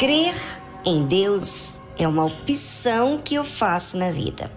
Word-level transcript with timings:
Crer 0.00 0.34
em 0.82 1.04
Deus 1.04 1.82
é 1.98 2.08
uma 2.08 2.24
opção 2.24 3.20
que 3.22 3.34
eu 3.34 3.44
faço 3.44 3.98
na 3.98 4.10
vida. 4.10 4.50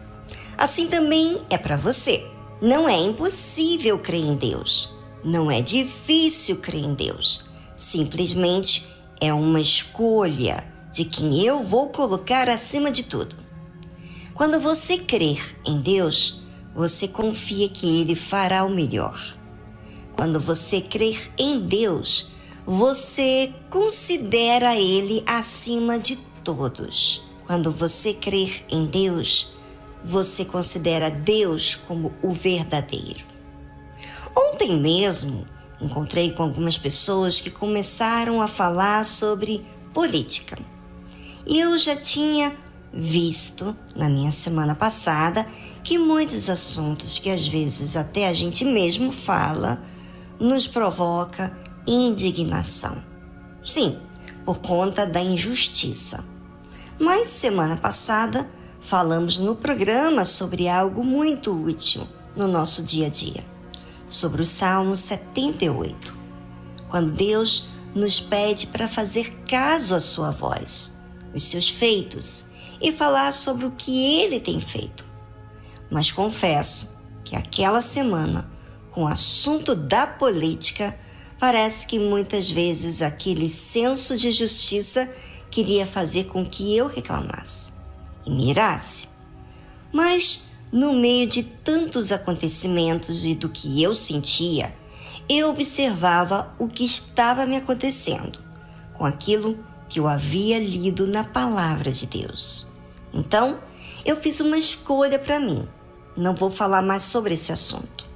Assim 0.58 0.88
também 0.88 1.38
é 1.50 1.58
para 1.58 1.76
você. 1.76 2.26
Não 2.62 2.88
é 2.88 2.98
impossível 2.98 4.00
crer 4.00 4.23
em 4.23 4.36
Deus. 4.38 4.90
Não 5.21 5.52
é 5.52 5.62
difícil 5.62 6.62
crer 6.62 6.86
em 6.86 6.94
Deus. 6.94 7.44
Simplesmente 7.76 8.88
é 9.20 9.34
uma 9.34 9.59
escolha 9.59 10.66
de 10.90 11.04
quem 11.04 11.44
eu 11.44 11.60
vou 11.60 11.89
colocar 11.89 12.48
acima 12.48 12.89
de 12.89 13.04
tudo. 13.04 13.36
Quando 14.34 14.62
você 14.62 14.98
crer 14.98 15.57
em 15.67 15.81
Deus, 15.81 16.41
você 16.73 17.05
confia 17.05 17.67
que 17.67 18.00
Ele 18.00 18.16
fará 18.16 18.64
o 18.64 18.70
melhor. 18.70 19.22
Quando 20.16 20.39
você 20.39 20.80
crer 20.80 21.30
em 21.38 21.59
Deus, 21.59 22.31
você 22.66 23.53
considera 23.70 24.76
Ele 24.77 25.23
acima 25.26 25.99
de 25.99 26.16
todos. 26.44 27.23
Quando 27.45 27.72
você 27.72 28.13
crer 28.13 28.63
em 28.70 28.86
Deus, 28.86 29.53
você 30.03 30.45
considera 30.45 31.09
Deus 31.09 31.76
como 31.76 32.13
o 32.22 32.31
verdadeiro. 32.31 33.26
Ontem 34.36 34.80
mesmo 34.80 35.45
encontrei 35.80 36.31
com 36.31 36.44
algumas 36.44 36.77
pessoas 36.77 37.41
que 37.41 37.49
começaram 37.49 38.41
a 38.41 38.48
falar 38.48 39.05
sobre 39.05 39.66
política. 39.94 40.58
E 41.45 41.59
eu 41.59 41.77
já 41.77 41.95
tinha 41.95 42.55
visto 42.94 43.75
na 43.95 44.08
minha 44.08 44.31
semana 44.31 44.73
passada 44.73 45.45
que 45.84 45.98
muitos 45.98 46.50
assuntos 46.50 47.20
que 47.20 47.30
às 47.30 47.45
vezes 47.45 47.97
até 47.97 48.28
a 48.28 48.34
gente 48.34 48.64
mesmo 48.64 49.11
fala 49.11 49.81
nos 50.39 50.67
provoca 50.67 51.56
indignação. 51.88 53.03
Sim, 53.64 53.98
por 54.45 54.59
conta 54.59 55.06
da 55.06 55.22
injustiça. 55.22 56.23
Mas 57.00 57.28
semana 57.28 57.78
passada 57.78 58.50
falamos 58.80 59.40
no 59.40 59.56
programa 59.56 60.25
sobre 60.25 60.67
algo 60.67 61.03
muito 61.03 61.52
útil 61.52 62.08
no 62.36 62.48
nosso 62.48 62.84
dia 62.84 63.08
a 63.08 63.09
dia, 63.09 63.45
sobre 64.09 64.42
o 64.42 64.45
Salmo 64.45 64.95
78, 64.95 66.14
quando 66.90 67.12
Deus 67.12 67.70
nos 67.95 68.20
pede 68.20 68.68
para 68.68 68.88
fazer 68.88 69.31
caso 69.47 69.95
à 69.95 70.00
sua 70.00 70.31
voz, 70.31 71.00
os 71.34 71.45
seus 71.45 71.70
feitos 71.70 72.45
e 72.81 72.92
falar 72.92 73.31
sobre 73.31 73.66
o 73.66 73.72
que 73.72 74.22
ele 74.22 74.40
tem 74.40 74.59
feito. 74.59 75.06
Mas 75.90 76.12
confesso 76.12 77.00
que 77.23 77.36
aquela 77.36 77.81
semana, 77.81 78.50
com 78.92 79.03
o 79.03 79.08
assunto 79.08 79.75
da 79.75 80.06
política, 80.06 80.97
parece 81.44 81.86
que 81.86 81.99
muitas 81.99 82.49
vezes 82.49 83.02
aquele 83.02 83.49
senso 83.49 84.16
de 84.16 84.31
justiça 84.31 85.11
queria 85.52 85.85
fazer 85.85 86.23
com 86.27 86.45
que 86.45 86.73
eu 86.73 86.88
reclamasse 86.88 87.73
e 88.25 88.31
mirasse. 88.31 89.09
Mas, 89.91 90.45
no 90.72 90.94
meio 90.94 91.27
de 91.27 91.44
tantos 91.44 92.13
acontecimentos 92.13 93.25
e 93.25 93.35
do 93.35 93.50
que 93.50 93.83
eu 93.83 93.94
sentia, 93.94 94.73
eu 95.27 95.50
observava 95.50 96.55
o 96.58 96.69
que 96.69 96.85
estava 96.85 97.45
me 97.45 97.57
acontecendo 97.57 98.39
com 98.94 99.05
aquilo 99.05 99.59
que 99.89 100.00
eu 100.00 100.07
havia 100.07 100.57
lido 100.57 101.05
na 101.07 101.25
palavra 101.25 101.91
de 101.91 102.07
Deus. 102.07 102.66
Então, 103.13 103.59
eu 104.05 104.16
fiz 104.16 104.39
uma 104.39 104.57
escolha 104.57 105.19
para 105.19 105.41
mim. 105.41 105.67
Não 106.16 106.33
vou 106.33 106.50
falar 106.50 106.81
mais 106.81 107.03
sobre 107.03 107.33
esse 107.33 107.52
assunto. 107.52 108.07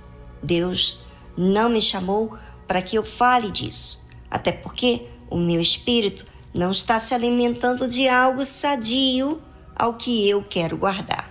Deus 0.42 1.02
não 1.36 1.68
me 1.68 1.82
chamou 1.82 2.38
para 2.68 2.82
que 2.82 2.98
eu 2.98 3.04
fale 3.04 3.50
disso, 3.50 4.08
até 4.30 4.52
porque 4.52 5.08
o 5.30 5.38
meu 5.38 5.62
espírito 5.62 6.26
não 6.54 6.72
está 6.72 7.00
se 7.00 7.14
alimentando 7.14 7.88
de 7.88 8.08
algo 8.08 8.44
sadio 8.44 9.42
ao 9.76 9.94
que 9.94 10.28
eu 10.28 10.44
quero 10.44 10.78
guardar. 10.78 11.30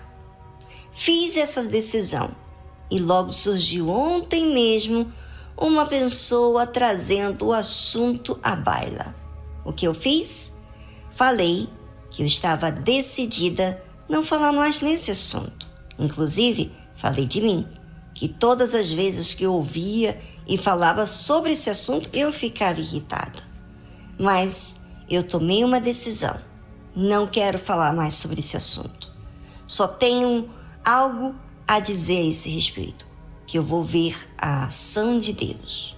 Fiz 0.92 1.36
essa 1.36 1.62
decisão 1.64 2.34
e 2.90 2.98
logo 2.98 3.32
surgiu 3.32 3.88
ontem 3.88 4.52
mesmo 4.52 5.10
uma 5.58 5.86
pessoa 5.86 6.66
trazendo 6.66 7.46
o 7.46 7.52
assunto 7.52 8.38
à 8.42 8.54
baila. 8.54 9.14
O 9.64 9.72
que 9.72 9.86
eu 9.86 9.92
fiz? 9.92 10.54
Falei 11.10 11.68
que 12.10 12.22
eu 12.22 12.26
estava 12.26 12.70
decidida 12.70 13.82
não 14.08 14.22
falar 14.22 14.52
mais 14.52 14.80
nesse 14.80 15.10
assunto. 15.10 15.68
Inclusive, 15.98 16.70
falei 16.94 17.26
de 17.26 17.40
mim, 17.40 17.66
que 18.16 18.28
todas 18.28 18.74
as 18.74 18.90
vezes 18.90 19.34
que 19.34 19.44
eu 19.44 19.52
ouvia 19.52 20.18
e 20.48 20.56
falava 20.56 21.04
sobre 21.04 21.52
esse 21.52 21.68
assunto, 21.68 22.08
eu 22.14 22.32
ficava 22.32 22.80
irritada. 22.80 23.42
Mas 24.18 24.80
eu 25.10 25.22
tomei 25.22 25.62
uma 25.62 25.78
decisão. 25.78 26.34
Não 26.94 27.26
quero 27.26 27.58
falar 27.58 27.92
mais 27.92 28.14
sobre 28.14 28.40
esse 28.40 28.56
assunto. 28.56 29.12
Só 29.66 29.86
tenho 29.86 30.48
algo 30.82 31.34
a 31.68 31.78
dizer 31.78 32.16
a 32.16 32.30
esse 32.30 32.48
respeito, 32.48 33.06
que 33.46 33.58
eu 33.58 33.62
vou 33.62 33.82
ver 33.82 34.16
a 34.38 34.64
ação 34.64 35.18
de 35.18 35.34
Deus. 35.34 35.94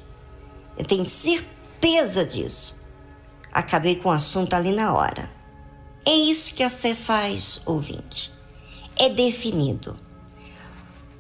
Eu 0.77 0.85
tenho 0.85 1.07
certeza 1.07 2.25
disso. 2.25 2.83
Acabei 3.53 3.95
com 3.95 4.09
o 4.09 4.13
assunto 4.13 4.55
ali 4.55 4.73
na 4.73 4.93
hora. 4.93 5.31
É 6.05 6.15
isso 6.15 6.53
que 6.53 6.65
a 6.65 6.71
fé 6.71 6.97
faz, 6.97 7.63
ouvinte. 7.65 8.33
É 8.97 9.09
definido. 9.09 10.08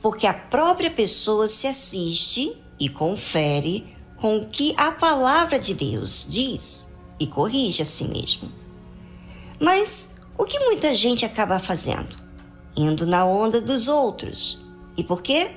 Porque 0.00 0.26
a 0.26 0.34
própria 0.34 0.90
pessoa 0.90 1.48
se 1.48 1.66
assiste 1.66 2.56
e 2.78 2.88
confere 2.88 3.84
com 4.16 4.38
o 4.38 4.46
que 4.46 4.74
a 4.76 4.92
palavra 4.92 5.58
de 5.58 5.74
Deus 5.74 6.26
diz 6.28 6.92
e 7.18 7.26
corrige 7.26 7.82
a 7.82 7.84
si 7.84 8.04
mesmo. 8.04 8.50
Mas 9.60 10.16
o 10.36 10.44
que 10.44 10.58
muita 10.60 10.94
gente 10.94 11.24
acaba 11.24 11.58
fazendo? 11.58 12.16
Indo 12.76 13.06
na 13.06 13.24
onda 13.24 13.60
dos 13.60 13.88
outros. 13.88 14.58
E 14.96 15.02
por 15.02 15.22
quê? 15.22 15.50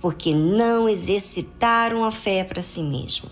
Porque 0.00 0.34
não 0.34 0.88
exercitaram 0.88 2.04
a 2.04 2.10
fé 2.10 2.44
para 2.44 2.62
si 2.62 2.82
mesmo. 2.82 3.30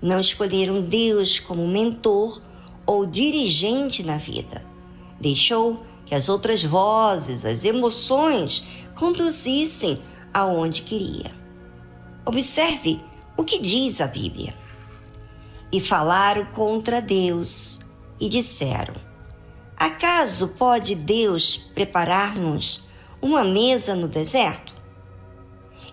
Não 0.00 0.20
escolheram 0.20 0.80
Deus 0.80 1.38
como 1.38 1.66
mentor 1.66 2.40
ou 2.86 3.04
dirigente 3.04 4.02
na 4.02 4.16
vida. 4.16 4.64
Deixou 5.20 5.84
que 6.08 6.14
as 6.14 6.30
outras 6.30 6.64
vozes, 6.64 7.44
as 7.44 7.64
emoções 7.64 8.86
conduzissem 8.94 9.98
aonde 10.32 10.82
queria. 10.82 11.30
Observe 12.24 12.98
o 13.36 13.44
que 13.44 13.60
diz 13.60 14.00
a 14.00 14.06
Bíblia. 14.06 14.56
E 15.70 15.80
falaram 15.80 16.46
contra 16.46 17.02
Deus 17.02 17.80
e 18.18 18.26
disseram: 18.26 18.94
Acaso 19.76 20.48
pode 20.56 20.94
Deus 20.94 21.56
preparar-nos 21.56 22.88
uma 23.20 23.44
mesa 23.44 23.94
no 23.94 24.08
deserto? 24.08 24.74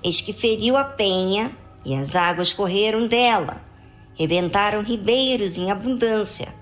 Eis 0.02 0.22
que 0.22 0.32
feriu 0.32 0.78
a 0.78 0.86
penha 0.86 1.56
e 1.84 1.94
as 1.94 2.16
águas 2.16 2.54
correram 2.54 3.06
dela, 3.06 3.62
rebentaram 4.16 4.82
ribeiros 4.82 5.58
em 5.58 5.70
abundância 5.70 6.54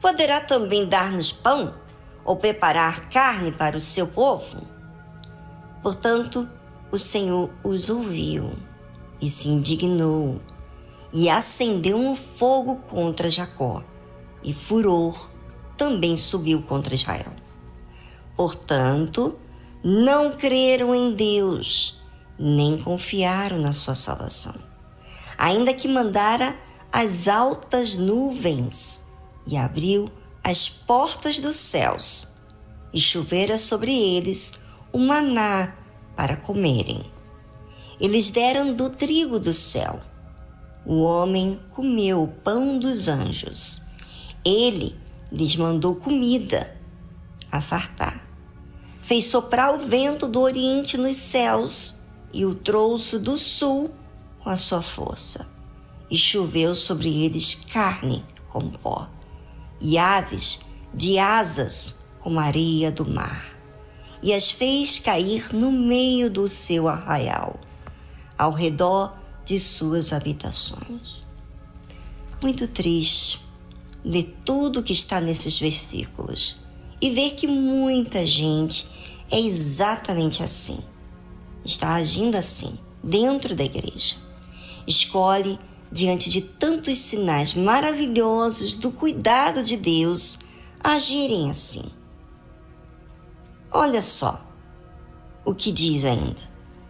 Poderá 0.00 0.40
também 0.40 0.86
dar-nos 0.86 1.32
pão 1.32 1.74
ou 2.28 2.36
preparar 2.36 3.08
carne 3.08 3.50
para 3.50 3.78
o 3.78 3.80
seu 3.80 4.06
povo? 4.06 4.60
Portanto, 5.82 6.46
o 6.92 6.98
Senhor 6.98 7.50
os 7.64 7.88
ouviu 7.88 8.52
e 9.18 9.30
se 9.30 9.48
indignou 9.48 10.38
e 11.10 11.30
acendeu 11.30 11.96
um 11.96 12.14
fogo 12.14 12.76
contra 12.90 13.30
Jacó, 13.30 13.82
e 14.44 14.52
furor 14.52 15.30
também 15.74 16.18
subiu 16.18 16.60
contra 16.60 16.94
Israel. 16.94 17.32
Portanto, 18.36 19.38
não 19.82 20.36
creram 20.36 20.94
em 20.94 21.14
Deus, 21.14 22.02
nem 22.38 22.76
confiaram 22.76 23.58
na 23.58 23.72
sua 23.72 23.94
salvação. 23.94 24.54
Ainda 25.38 25.72
que 25.72 25.88
mandara 25.88 26.54
as 26.92 27.26
altas 27.26 27.96
nuvens 27.96 29.04
e 29.46 29.56
abriu 29.56 30.10
as 30.48 30.66
portas 30.66 31.40
dos 31.40 31.56
céus, 31.56 32.28
e 32.90 32.98
chovera 32.98 33.58
sobre 33.58 33.92
eles 33.92 34.54
o 34.90 34.96
maná 34.98 35.76
para 36.16 36.38
comerem. 36.38 37.04
Eles 38.00 38.30
deram 38.30 38.72
do 38.72 38.88
trigo 38.88 39.38
do 39.38 39.52
céu. 39.52 40.00
O 40.86 41.02
homem 41.02 41.60
comeu 41.74 42.22
o 42.22 42.28
pão 42.28 42.78
dos 42.78 43.08
anjos. 43.08 43.82
Ele 44.42 44.96
lhes 45.30 45.54
mandou 45.54 45.96
comida 45.96 46.74
a 47.52 47.60
fartar. 47.60 48.26
Fez 49.02 49.24
soprar 49.24 49.74
o 49.74 49.76
vento 49.76 50.26
do 50.26 50.40
oriente 50.40 50.96
nos 50.96 51.18
céus 51.18 51.96
e 52.32 52.46
o 52.46 52.54
trouxe 52.54 53.18
do 53.18 53.36
sul 53.36 53.90
com 54.42 54.48
a 54.48 54.56
sua 54.56 54.80
força. 54.80 55.46
E 56.10 56.16
choveu 56.16 56.74
sobre 56.74 57.22
eles 57.22 57.54
carne 57.54 58.24
como 58.48 58.78
pó 58.78 59.17
e 59.80 59.98
aves 59.98 60.60
de 60.92 61.18
asas 61.18 62.06
como 62.20 62.40
areia 62.40 62.90
do 62.90 63.08
mar, 63.08 63.44
e 64.22 64.34
as 64.34 64.50
fez 64.50 64.98
cair 64.98 65.52
no 65.52 65.70
meio 65.70 66.30
do 66.30 66.48
seu 66.48 66.88
arraial, 66.88 67.58
ao 68.36 68.52
redor 68.52 69.16
de 69.44 69.58
suas 69.58 70.12
habitações. 70.12 71.22
Muito 72.42 72.68
triste 72.68 73.40
ler 74.04 74.36
tudo 74.44 74.82
que 74.82 74.92
está 74.92 75.20
nesses 75.20 75.58
versículos 75.58 76.58
e 77.00 77.10
ver 77.10 77.32
que 77.32 77.46
muita 77.46 78.26
gente 78.26 78.86
é 79.30 79.40
exatamente 79.40 80.42
assim. 80.42 80.78
Está 81.64 81.94
agindo 81.94 82.36
assim, 82.36 82.78
dentro 83.02 83.54
da 83.54 83.64
igreja. 83.64 84.16
Escolhe, 84.86 85.58
diante 85.90 86.30
de 86.30 86.42
tantos 86.42 86.98
sinais 86.98 87.54
maravilhosos 87.54 88.76
do 88.76 88.92
cuidado 88.92 89.62
de 89.62 89.76
Deus, 89.76 90.38
agirem 90.82 91.50
assim. 91.50 91.84
Olha 93.70 94.02
só 94.02 94.44
o 95.44 95.54
que 95.54 95.72
diz 95.72 96.04
ainda. 96.04 96.40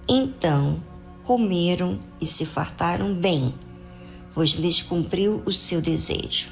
Então 0.09 0.83
comeram 1.23 2.01
e 2.21 2.27
se 2.27 2.45
fartaram 2.45 3.15
bem, 3.15 3.55
pois 4.35 4.53
lhes 4.53 4.83
cumpriu 4.83 5.43
o 5.45 5.53
seu 5.53 5.81
desejo. 5.81 6.49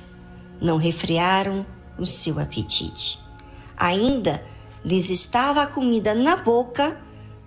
Não 0.60 0.76
refriaram 0.76 1.66
o 1.98 2.06
seu 2.06 2.38
apetite. 2.38 3.18
Ainda 3.76 4.44
lhes 4.84 5.10
estava 5.10 5.62
a 5.62 5.66
comida 5.66 6.14
na 6.14 6.36
boca 6.36 7.00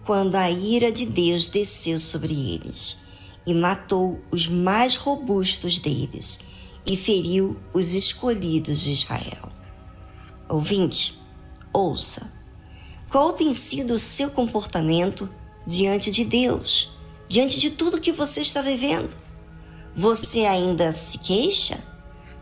quando 0.05 0.35
a 0.35 0.49
ira 0.49 0.91
de 0.91 1.05
Deus 1.05 1.47
desceu 1.47 1.99
sobre 1.99 2.33
eles 2.33 3.08
e 3.49 3.53
matou 3.55 4.21
os 4.29 4.47
mais 4.47 4.95
robustos 4.95 5.79
deles 5.79 6.39
e 6.85 6.95
feriu 6.95 7.57
os 7.73 7.95
escolhidos 7.95 8.81
de 8.81 8.91
Israel. 8.91 9.51
Ouvinte, 10.47 11.19
ouça. 11.73 12.31
Qual 13.09 13.33
tem 13.33 13.51
sido 13.55 13.95
o 13.95 13.99
seu 13.99 14.29
comportamento 14.29 15.27
diante 15.65 16.11
de 16.11 16.23
Deus, 16.23 16.91
diante 17.27 17.59
de 17.59 17.71
tudo 17.71 17.99
que 17.99 18.11
você 18.11 18.41
está 18.41 18.61
vivendo? 18.61 19.17
Você 19.95 20.45
ainda 20.45 20.91
se 20.91 21.17
queixa? 21.17 21.83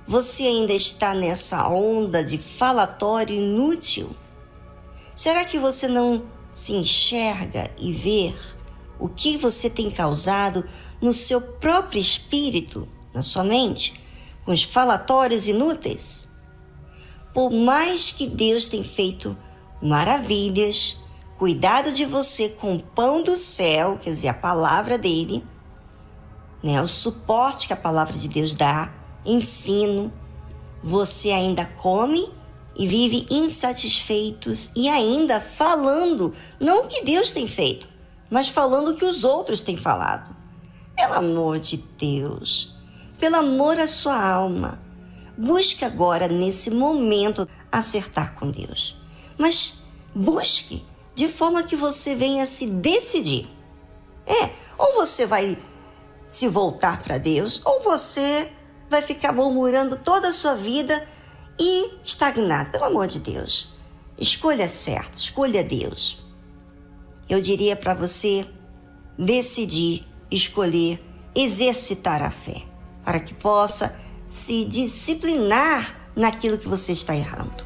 Você 0.06 0.44
ainda 0.44 0.74
está 0.74 1.14
nessa 1.14 1.70
onda 1.70 2.22
de 2.22 2.38
falatório 2.38 3.34
inútil? 3.34 4.14
Será 5.16 5.46
que 5.46 5.58
você 5.58 5.88
não 5.88 6.26
se 6.52 6.74
enxerga 6.74 7.72
e 7.78 7.94
vê 7.94 8.34
o 9.00 9.08
que 9.08 9.38
você 9.38 9.70
tem 9.70 9.90
causado 9.90 10.64
no 11.02 11.14
seu 11.14 11.40
próprio 11.40 12.00
espírito, 12.00 12.88
na 13.14 13.24
sua 13.24 13.44
mente, 13.44 14.00
com 14.46 14.52
os 14.52 14.64
falatórios 14.64 15.48
inúteis? 15.48 16.28
Por 17.34 17.52
mais 17.52 18.12
que 18.12 18.28
Deus 18.28 18.68
tenha 18.68 18.84
feito 18.84 19.38
maravilhas, 19.82 20.98
cuidado 21.38 21.92
de 21.92 22.06
você 22.06 22.50
com 22.50 22.76
o 22.76 22.82
pão 22.82 23.22
do 23.22 23.38
céu, 23.38 23.98
quer 24.02 24.10
dizer, 24.10 24.30
a 24.30 24.34
palavra 24.34 24.98
dele, 24.98 25.46
né, 26.64 26.82
o 26.82 26.88
suporte 26.88 27.68
que 27.68 27.74
a 27.74 27.78
palavra 27.78 28.18
de 28.18 28.28
Deus 28.28 28.54
dá, 28.54 28.92
ensino, 29.26 30.12
você 30.82 31.32
ainda 31.32 31.66
come 31.66 32.32
e 32.76 32.88
vive 32.88 33.28
insatisfeitos 33.30 34.72
e 34.76 34.88
ainda 34.88 35.40
falando, 35.40 36.34
não 36.60 36.86
o 36.86 36.88
que 36.88 37.04
Deus 37.04 37.32
tem 37.32 37.48
feito, 37.48 37.90
mas 38.30 38.48
falando 38.48 38.90
o 38.90 38.96
que 38.96 39.06
os 39.06 39.24
outros 39.24 39.62
têm 39.62 39.78
falado. 39.78 40.36
Pelo 40.96 41.14
amor 41.14 41.60
de 41.60 41.78
Deus, 41.78 42.76
pelo 43.20 43.36
amor 43.36 43.80
à 43.80 43.88
sua 43.88 44.20
alma, 44.22 44.80
busque 45.38 45.86
agora, 45.86 46.28
nesse 46.28 46.72
momento, 46.72 47.48
acertar 47.72 48.36
com 48.36 48.50
Deus. 48.50 48.96
Mas 49.38 49.86
busque 50.14 50.84
de 51.14 51.28
forma 51.28 51.64
que 51.64 51.76
você 51.76 52.16
venha 52.16 52.46
se 52.46 52.68
decidir. 52.68 53.48
É, 54.26 54.50
ou 54.78 54.94
você 54.94 55.26
vai 55.26 55.58
se 56.28 56.48
voltar 56.48 57.02
para 57.02 57.18
Deus, 57.18 57.62
ou 57.64 57.82
você 57.82 58.52
vai 58.90 59.02
ficar 59.02 59.32
murmurando 59.32 59.96
toda 59.96 60.30
a 60.30 60.34
sua 60.34 60.54
vida 60.54 61.08
e 61.60 61.92
estagnar. 62.04 62.72
Pelo 62.72 62.86
amor 62.86 63.08
de 63.08 63.20
Deus, 63.20 63.74
escolha 64.18 64.68
certo, 64.68 65.16
escolha 65.16 65.64
Deus. 65.64 66.27
Eu 67.30 67.42
diria 67.42 67.76
para 67.76 67.94
você 67.94 68.48
decidir, 69.18 70.06
escolher, 70.32 71.04
exercitar 71.36 72.22
a 72.22 72.32
fé, 72.32 72.64
para 73.04 73.20
que 73.20 73.34
possa 73.34 73.96
se 74.28 74.64
disciplinar 74.64 76.12
naquilo 76.16 76.58
que 76.58 76.68
você 76.68 76.94
está 76.94 77.16
errando. 77.16 77.66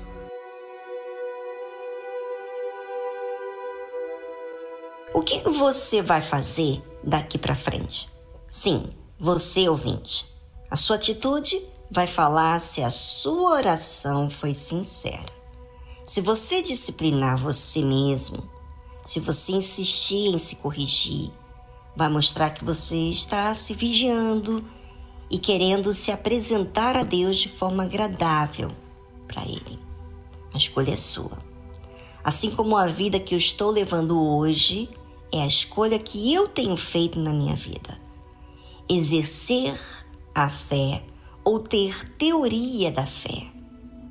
O 5.13 5.21
que 5.21 5.47
você 5.49 6.01
vai 6.01 6.21
fazer 6.21 6.81
daqui 7.03 7.37
para 7.37 7.53
frente? 7.53 8.09
Sim, 8.47 8.89
você 9.19 9.67
ouvinte. 9.69 10.25
A 10.69 10.75
sua 10.75 10.95
atitude 10.95 11.61
vai 11.91 12.07
falar 12.07 12.59
se 12.59 12.81
a 12.81 12.89
sua 12.89 13.51
oração 13.57 14.29
foi 14.29 14.53
sincera. 14.53 15.31
Se 16.03 16.21
você 16.21 16.61
disciplinar 16.61 17.37
você 17.37 17.83
mesmo, 17.83 18.49
se 19.03 19.19
você 19.19 19.53
insistir 19.53 20.27
em 20.27 20.39
se 20.39 20.57
corrigir, 20.57 21.31
vai 21.95 22.09
mostrar 22.09 22.51
que 22.51 22.63
você 22.63 22.95
está 22.95 23.53
se 23.53 23.74
vigiando 23.74 24.63
e 25.30 25.38
querendo 25.38 25.94
se 25.94 26.12
apresentar 26.12 26.95
a 26.95 27.03
Deus 27.03 27.38
de 27.38 27.50
forma 27.50 27.83
agradável 27.83 28.71
para 29.27 29.44
Ele. 29.44 29.80
A 30.53 30.57
escolha 30.57 30.92
é 30.92 30.95
sua. 30.95 31.38
Assim 32.24 32.51
como 32.51 32.75
a 32.75 32.86
vida 32.86 33.19
que 33.19 33.33
eu 33.33 33.38
estou 33.38 33.71
levando 33.71 34.21
hoje 34.21 34.89
é 35.31 35.42
a 35.42 35.47
escolha 35.47 35.97
que 35.97 36.33
eu 36.33 36.47
tenho 36.47 36.77
feito 36.77 37.19
na 37.19 37.33
minha 37.33 37.56
vida. 37.56 38.00
Exercer 38.89 39.80
a 40.36 40.50
fé 40.50 41.04
ou 41.44 41.59
ter 41.59 42.09
teoria 42.18 42.92
da 42.92 43.06
fé. 43.06 43.47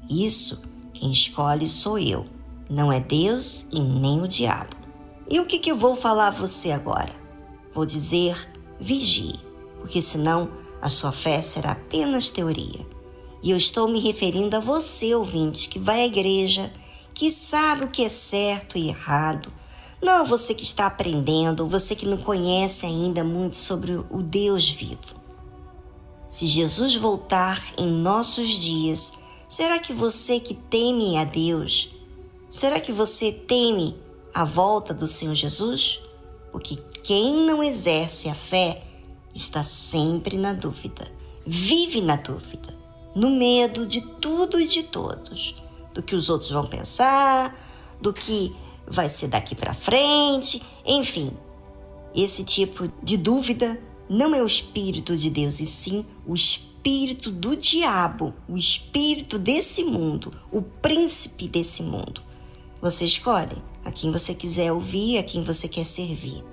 Isso 0.09 0.63
quem 1.01 1.13
escolhe 1.13 1.67
sou 1.67 1.99
eu, 1.99 2.27
não 2.69 2.93
é 2.93 3.01
Deus 3.01 3.67
e 3.73 3.81
nem 3.81 4.21
o 4.21 4.29
diabo. 4.29 4.80
E 5.31 5.38
o 5.38 5.47
que, 5.47 5.61
que 5.61 5.71
eu 5.71 5.77
vou 5.77 5.94
falar 5.94 6.27
a 6.27 6.32
você 6.32 6.73
agora? 6.73 7.15
Vou 7.73 7.87
dizer 7.87 8.37
vigie, 8.81 9.38
porque 9.79 10.03
senão 10.03 10.50
a 10.82 10.88
sua 10.88 11.12
fé 11.12 11.41
será 11.41 11.71
apenas 11.71 12.32
teoria. 12.32 12.85
E 13.41 13.53
eu 13.53 13.56
estou 13.56 13.87
me 13.87 14.00
referindo 14.00 14.56
a 14.56 14.61
você, 14.61 15.15
ouvinte, 15.15 15.69
que 15.69 15.79
vai 15.79 16.00
à 16.00 16.06
igreja, 16.06 16.73
que 17.15 17.31
sabe 17.31 17.85
o 17.85 17.88
que 17.88 18.05
é 18.05 18.09
certo 18.09 18.77
e 18.77 18.88
errado. 18.88 19.53
Não 20.03 20.17
a 20.17 20.23
você 20.25 20.53
que 20.53 20.64
está 20.64 20.87
aprendendo, 20.87 21.64
você 21.64 21.95
que 21.95 22.07
não 22.07 22.16
conhece 22.16 22.85
ainda 22.85 23.23
muito 23.23 23.57
sobre 23.57 23.93
o 24.11 24.23
Deus 24.23 24.69
vivo. 24.69 25.14
Se 26.28 26.49
Jesus 26.49 26.97
voltar 26.97 27.62
em 27.78 27.88
nossos 27.88 28.49
dias, 28.49 29.12
será 29.49 29.78
que 29.78 29.93
você 29.93 30.40
que 30.40 30.55
teme 30.55 31.16
a 31.16 31.25
Deus, 31.25 31.95
será 32.49 32.81
que 32.81 32.90
você 32.90 33.31
teme 33.31 33.97
a 34.35 34.45
volta 34.45 34.95
do 34.95 35.07
Senhor 35.07 35.35
Jesus? 35.35 36.01
Porque 36.53 36.77
quem 37.03 37.35
não 37.47 37.63
exerce 37.63 38.29
a 38.29 38.35
fé 38.35 38.83
está 39.35 39.63
sempre 39.63 40.37
na 40.37 40.53
dúvida, 40.53 41.11
vive 41.47 42.01
na 42.01 42.17
dúvida, 42.17 42.77
no 43.15 43.31
medo 43.31 43.87
de 43.87 44.01
tudo 44.01 44.61
e 44.61 44.67
de 44.67 44.83
todos, 44.83 45.55
do 45.95 46.03
que 46.03 46.15
os 46.15 46.29
outros 46.29 46.51
vão 46.51 46.67
pensar, 46.67 47.57
do 48.01 48.13
que 48.13 48.55
vai 48.87 49.09
ser 49.09 49.29
daqui 49.29 49.55
para 49.55 49.75
frente, 49.75 50.63
enfim. 50.85 51.33
Esse 52.15 52.45
tipo 52.45 52.91
de 53.03 53.17
dúvida 53.17 53.81
não 54.09 54.35
é 54.35 54.43
o 54.43 54.47
Espírito 54.47 55.17
de 55.17 55.31
Deus, 55.31 55.61
e 55.61 55.67
sim 55.67 56.05
o 56.27 56.35
espírito 56.35 57.31
do 57.31 57.55
diabo, 57.55 58.35
o 58.49 58.57
espírito 58.57 59.39
desse 59.39 59.85
mundo, 59.85 60.33
o 60.51 60.61
príncipe 60.63 61.47
desse 61.47 61.83
mundo. 61.83 62.23
Você 62.81 63.05
escolhe 63.05 63.63
a 63.85 63.91
quem 63.91 64.11
você 64.11 64.35
quiser 64.35 64.73
ouvir, 64.73 65.19
a 65.19 65.23
quem 65.23 65.43
você 65.43 65.69
quer 65.69 65.85
servir. 65.85 66.45